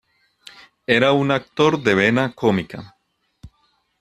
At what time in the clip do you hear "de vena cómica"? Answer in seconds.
1.83-2.97